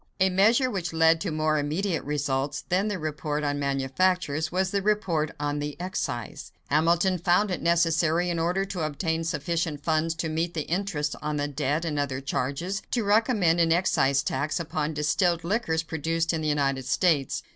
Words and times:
A 0.19 0.31
measure 0.31 0.67
which 0.71 0.93
led 0.93 1.21
to 1.21 1.29
more 1.29 1.59
immediate 1.59 2.03
results 2.03 2.63
than 2.69 2.87
the 2.87 2.97
report 2.97 3.43
on 3.43 3.59
manufactures 3.59 4.51
was 4.51 4.71
the 4.71 4.81
report 4.81 5.29
on 5.39 5.59
the 5.59 5.79
excise. 5.79 6.51
Hamilton 6.71 7.19
found 7.19 7.51
it 7.51 7.61
necessary, 7.61 8.27
in 8.31 8.39
order 8.39 8.65
to 8.65 8.81
obtain 8.81 9.23
sufficient 9.23 9.83
funds 9.83 10.15
to 10.15 10.27
meet 10.27 10.55
the 10.55 10.61
interest 10.67 11.15
on 11.21 11.37
the 11.37 11.47
debt 11.47 11.85
and 11.85 11.99
other 11.99 12.19
charges, 12.19 12.81
to 12.89 13.03
recommend 13.03 13.59
an 13.59 13.71
excise 13.71 14.23
tax 14.23 14.59
upon 14.59 14.95
distilled 14.95 15.43
liquors 15.43 15.83
produced 15.83 16.33
in 16.33 16.41
the 16.41 16.47
United 16.47 16.85
States. 16.87 17.43